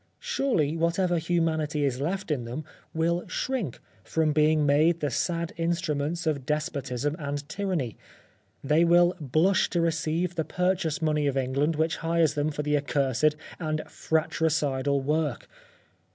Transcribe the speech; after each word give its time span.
Surely 0.17 0.75
whatever 0.75 1.19
humanity 1.19 1.85
is 1.85 2.01
left 2.01 2.31
in 2.31 2.43
them 2.43 2.65
will 2.91 3.23
shrink 3.27 3.79
from 4.03 4.33
being 4.33 4.65
made 4.65 4.99
the 4.99 5.11
sad 5.11 5.53
instruments 5.57 6.25
of 6.25 6.43
despotism 6.43 7.15
and 7.19 7.47
tyranny— 7.47 7.95
they 8.63 8.83
will 8.83 9.13
blush 9.21 9.69
to 9.69 9.79
re 9.79 9.91
ceive 9.91 10.33
the 10.33 10.43
purchase 10.43 11.03
money 11.03 11.27
of 11.27 11.37
England 11.37 11.75
which 11.75 11.97
hires 11.97 12.33
them 12.33 12.49
for 12.49 12.63
the 12.63 12.75
accursed 12.75 13.35
and 13.59 13.83
fratricidal 13.87 14.99
work. 14.99 15.47